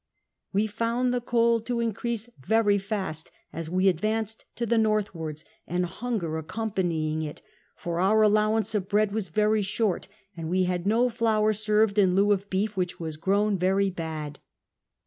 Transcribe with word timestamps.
Wo 0.51 0.65
found 0.65 1.13
the 1.13 1.21
cold 1.21 1.63
to 1.67 1.79
increase 1.79 2.27
very 2.39 2.79
fast 2.79 3.29
as 3.53 3.69
we 3.69 3.87
advanced 3.87 4.45
to 4.55 4.65
the 4.65 4.79
northwards; 4.79 5.45
and 5.67 5.85
hunger 5.85 6.39
accompanying 6.39 7.21
it; 7.21 7.43
for 7.75 7.99
our 7.99 8.23
allowance 8.23 8.73
of 8.73 8.89
breatl 8.89 9.11
was 9.11 9.29
very 9.29 9.61
short, 9.61 10.07
and 10.35 10.49
we 10.49 10.63
had 10.63 10.87
no 10.87 11.07
flour 11.07 11.53
served 11.53 11.99
in 11.99 12.15
lieu 12.15 12.31
of 12.31 12.49
beef, 12.49 12.75
which 12.75 12.99
was 12.99 13.15
grown 13.15 13.59
very 13.59 13.91
bad. 13.91 14.39